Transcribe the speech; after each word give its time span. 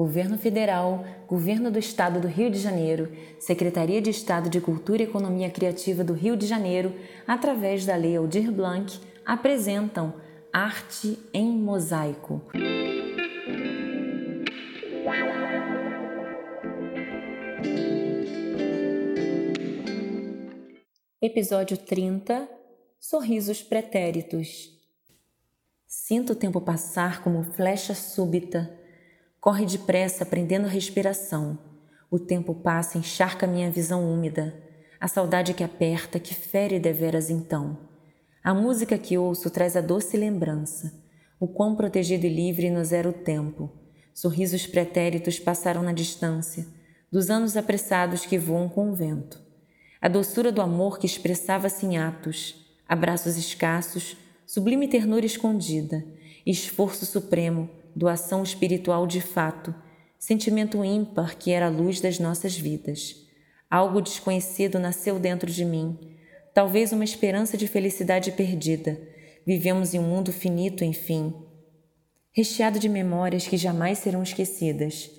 Governo 0.00 0.38
Federal, 0.38 1.04
Governo 1.28 1.70
do 1.70 1.78
Estado 1.78 2.20
do 2.20 2.26
Rio 2.26 2.50
de 2.50 2.58
Janeiro, 2.58 3.12
Secretaria 3.38 4.00
de 4.00 4.08
Estado 4.08 4.48
de 4.48 4.58
Cultura 4.58 5.02
e 5.02 5.04
Economia 5.04 5.50
Criativa 5.50 6.02
do 6.02 6.14
Rio 6.14 6.38
de 6.38 6.46
Janeiro, 6.46 6.94
através 7.26 7.84
da 7.84 7.94
Lei 7.96 8.16
Aldir 8.16 8.50
Blanc, 8.50 8.98
apresentam 9.26 10.14
Arte 10.50 11.18
em 11.34 11.52
Mosaico. 11.52 12.40
Episódio 21.20 21.76
30 21.76 22.48
Sorrisos 22.98 23.62
Pretéritos 23.62 24.80
Sinto 25.86 26.32
o 26.32 26.36
tempo 26.36 26.60
passar 26.62 27.22
como 27.22 27.42
flecha 27.42 27.94
súbita. 27.94 28.79
Corre 29.40 29.64
depressa, 29.64 30.26
prendendo 30.26 30.66
a 30.66 30.70
respiração. 30.70 31.58
O 32.10 32.18
tempo 32.18 32.54
passa, 32.54 32.98
encharca 32.98 33.46
minha 33.46 33.70
visão 33.70 34.04
úmida. 34.04 34.54
A 35.00 35.08
saudade 35.08 35.54
que 35.54 35.64
aperta, 35.64 36.18
que 36.18 36.34
fere 36.34 36.78
deveras 36.78 37.30
então. 37.30 37.78
A 38.44 38.52
música 38.52 38.98
que 38.98 39.16
ouço 39.16 39.48
traz 39.50 39.76
a 39.76 39.80
doce 39.80 40.16
lembrança. 40.16 40.92
O 41.38 41.48
quão 41.48 41.74
protegido 41.74 42.26
e 42.26 42.28
livre 42.28 42.70
nos 42.70 42.92
era 42.92 43.08
o 43.08 43.12
tempo. 43.12 43.70
Sorrisos 44.12 44.66
pretéritos 44.66 45.38
passaram 45.38 45.82
na 45.82 45.92
distância, 45.92 46.66
dos 47.10 47.30
anos 47.30 47.56
apressados 47.56 48.26
que 48.26 48.38
voam 48.38 48.68
com 48.68 48.90
o 48.90 48.94
vento 48.94 49.50
a 50.00 50.08
doçura 50.08 50.50
do 50.50 50.62
amor 50.62 50.98
que 50.98 51.04
expressava-se 51.04 51.84
em 51.84 51.98
atos, 51.98 52.54
abraços 52.88 53.36
escassos, 53.36 54.16
sublime 54.52 54.88
ternura 54.88 55.24
escondida, 55.24 56.04
esforço 56.44 57.06
supremo, 57.06 57.70
doação 57.94 58.42
espiritual 58.42 59.06
de 59.06 59.20
fato, 59.20 59.72
sentimento 60.18 60.84
ímpar 60.84 61.36
que 61.38 61.52
era 61.52 61.66
a 61.66 61.70
luz 61.70 62.00
das 62.00 62.18
nossas 62.18 62.58
vidas. 62.58 63.14
Algo 63.70 64.02
desconhecido 64.02 64.80
nasceu 64.80 65.20
dentro 65.20 65.48
de 65.48 65.64
mim, 65.64 65.96
talvez 66.52 66.90
uma 66.90 67.04
esperança 67.04 67.56
de 67.56 67.68
felicidade 67.68 68.32
perdida. 68.32 69.00
Vivemos 69.46 69.94
em 69.94 70.00
um 70.00 70.08
mundo 70.08 70.32
finito, 70.32 70.82
enfim, 70.82 71.32
recheado 72.32 72.80
de 72.80 72.88
memórias 72.88 73.46
que 73.46 73.56
jamais 73.56 74.00
serão 74.00 74.20
esquecidas. 74.20 75.12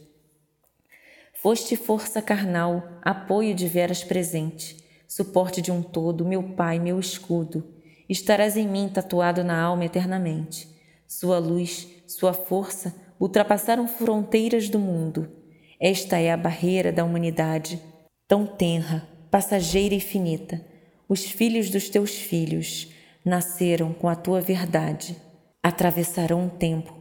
Foste 1.35 1.77
força 1.77 2.21
carnal, 2.21 2.99
apoio 3.01 3.55
de 3.55 3.65
veras 3.65 4.03
presente, 4.03 4.75
suporte 5.07 5.61
de 5.61 5.71
um 5.71 5.81
todo, 5.81 6.25
meu 6.25 6.43
Pai, 6.43 6.79
meu 6.79 6.99
escudo. 6.99 7.79
Estarás 8.11 8.57
em 8.57 8.67
mim 8.67 8.89
tatuado 8.89 9.41
na 9.41 9.57
alma 9.57 9.85
eternamente. 9.85 10.67
Sua 11.07 11.39
luz, 11.39 11.87
sua 12.05 12.33
força 12.33 12.93
ultrapassaram 13.17 13.87
fronteiras 13.87 14.67
do 14.67 14.77
mundo. 14.77 15.31
Esta 15.79 16.19
é 16.19 16.29
a 16.29 16.35
barreira 16.35 16.91
da 16.91 17.05
humanidade, 17.05 17.81
tão 18.27 18.45
tenra, 18.45 19.07
passageira 19.31 19.95
e 19.95 20.01
finita. 20.01 20.61
Os 21.07 21.23
filhos 21.23 21.69
dos 21.69 21.87
teus 21.87 22.11
filhos 22.11 22.89
nasceram 23.23 23.93
com 23.93 24.09
a 24.09 24.15
tua 24.15 24.41
verdade. 24.41 25.15
Atravessarão 25.63 26.47
o 26.47 26.49
tempo 26.49 26.93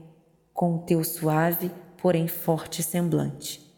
com 0.55 0.77
o 0.77 0.79
teu 0.79 1.03
suave, 1.03 1.73
porém 2.01 2.29
forte 2.29 2.85
semblante. 2.85 3.69